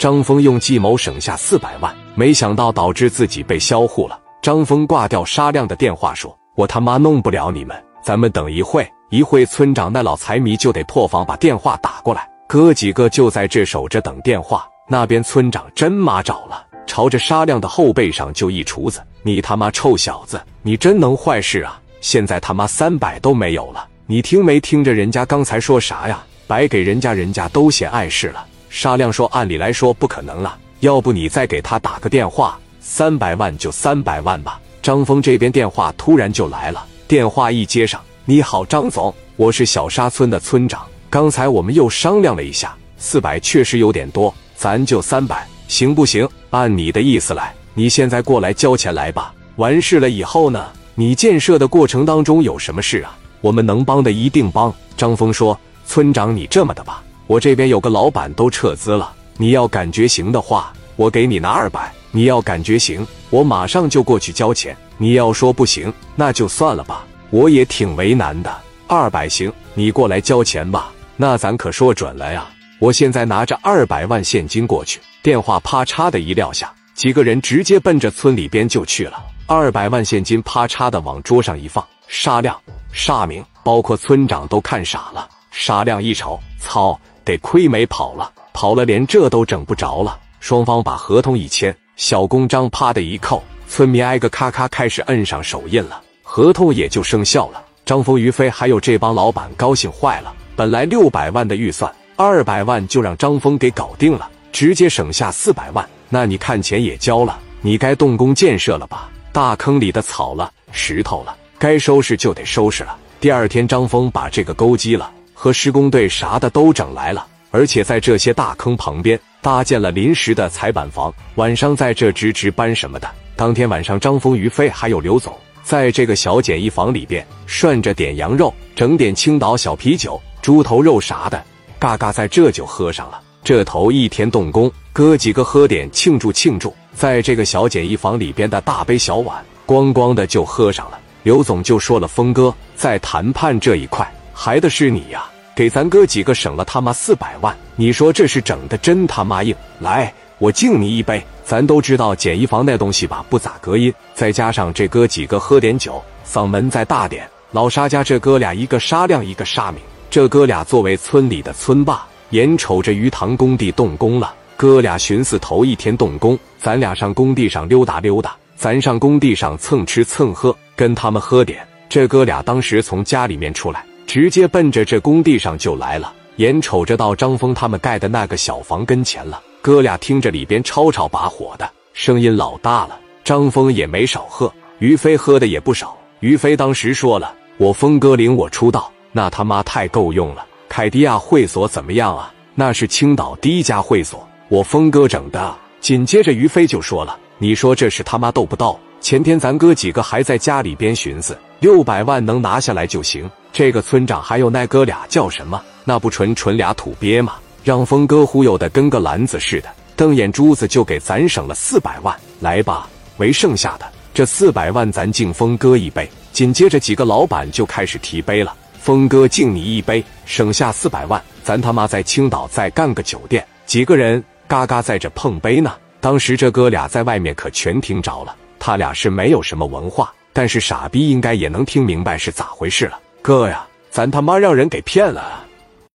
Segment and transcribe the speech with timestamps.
[0.00, 4.18] 张峰用计谋省下四百万，没想到导致自己被销户了。
[4.40, 14.66] 张峰挂掉沙亮的电话，说：“我他妈弄不了你们，咱们等一会。”一会村长那老财迷就得破防把电话打过来，哥几个就在这守着等电话。
[14.88, 21.78] 那边村长真妈找了，朝着沙亮的后背上就一厨子：“你他妈臭小子，你真能坏事啊！
[22.00, 26.24] 现在他妈三百都没有了，你听没听着人家刚才说啥呀？
[26.46, 40.86] 白给人家人家都嫌碍事了。”沙亮说：“按理来说不可能啊，要不你再给他打个电话，三百万就三百万吧。”张峰这边电话突然就来了，电话一接上：“你好，张总，我是小沙村的村长。
[41.10, 46.26] 刚才我们又商量了一下，四百确实有点多，咱就三百，行不行？
[46.50, 49.34] 按你的意思来，你现在过来交钱来吧。
[49.56, 50.64] 完事了以后呢，
[50.94, 53.18] 你建设的过程当中有什么事啊？
[53.40, 64.76] 我们能帮的一定帮。”张峰说：“村长，你这么的吧。”我这边有个老板都撤资了，你要感觉行的话，我给你拿二百；你要感觉行，我马上就过去交钱。
[64.98, 68.52] 你要说不行，那就算了吧，我也挺为难的。
[68.88, 70.90] 二百行，你过来交钱吧。
[71.16, 72.48] 那咱可说准了呀！
[72.80, 75.00] 我现在拿着二百万现金过去。
[75.22, 79.22] 电话啪嚓的一撂下，几个人直接奔着村里边就去了。
[79.46, 85.28] 二百万现金啪嚓的往桌上一放，沙亮、沙明，包括村长都看傻了。
[85.52, 86.98] 沙亮一瞅，操！
[87.24, 90.18] 得亏没跑了，跑了连这都整不着了。
[90.40, 97.62] 双方把合同一签，小公章啪的一扣，村民挨个咔咔开始摁上手印了，合同也就生效了。
[97.84, 100.32] 张峰、于飞还有这帮老板高兴坏了。
[100.56, 105.88] 本来六百万的预算，二百万就让张峰给搞定了，直接省下四百万。
[106.08, 109.10] 那你看钱也交了，你该动工建设了吧？
[109.32, 112.96] 大坑里的草了，石头了，该收拾就得收拾了。
[113.20, 115.10] 第二天，张峰把这个勾机了。
[115.40, 123.10] 和施工队啥的都整来了，而且在这些大坑旁边搭建了临时的彩板房，晚上在这值值班什么的。
[123.36, 131.42] 当天晚上，张峰、于飞还有刘总在这个小简易房里边涮着点羊肉，整点青岛小啤酒、猪头肉啥的，
[131.78, 133.18] 嘎嘎在这就喝上了。
[133.42, 141.00] 这头一天动工，哥几个喝点庆祝庆祝，在这个小简易房里边的大杯小碗，咣咣的就喝上了。
[141.22, 144.06] 刘总就说了：“峰哥，在谈判这一块。”
[144.42, 149.54] 还的是你呀，给咱哥几个省了他妈四百万，你说这是整的真他妈硬！
[149.80, 151.22] 来，我敬你一杯。
[151.44, 157.28] 咱都知道简易房那东西吧，不咋隔音，再加上这哥几个喝点酒，嗓门再大点。
[157.50, 171.60] 老沙家这哥俩，一个沙亮，一个沙明，这哥俩作为村里的村霸，眼瞅着鱼塘工地动工了，哥俩寻思头一天动工，咱俩上工地上溜达溜达，咱上工地上蹭吃蹭喝，跟他们喝点。
[171.90, 173.84] 这哥俩当时从家里面出来。
[174.12, 179.40] 直接奔着这工地上就来了，眼瞅着到张峰他们盖的那个小房跟前了。
[179.62, 185.96] 哥俩听着里边吵吵把火的声音老大了，张峰也没少喝，于飞喝的也不少。
[186.18, 190.44] 于飞当时说了：“我峰哥领我出道，那他妈太够用了。
[190.68, 192.34] 凯迪亚会所怎么样啊？
[192.56, 198.76] 那是青岛第一家会所，我峰哥整的。”紧接着于飞就说了：“你说这是他妈逗不逗？
[199.00, 205.62] 前天咱哥几个还在家里边寻思，六百万能拿下来就行。”这个村长还有那哥俩叫什么？
[205.84, 207.34] 那不纯纯俩土鳖吗？
[207.64, 212.14] 让峰哥忽悠的跟个篮子似的，瞪眼珠子就给咱省了四百万。
[212.40, 212.88] 来吧，
[213.18, 216.08] 为剩下的这四百万，咱敬峰哥一杯。
[216.32, 223.44] 紧接着几个老板就开始提杯了，峰哥敬你一杯，省下四百万，咱他妈在青岛再干个酒店。
[223.66, 225.74] 几个人嘎嘎在这碰杯呢。
[226.00, 232.98] 当时这哥俩在外面可全听着了，他俩是没有什么文化，但是傻逼应该也能听明白是咋回事了。
[233.22, 235.44] 哥呀，咱他妈让人给骗了！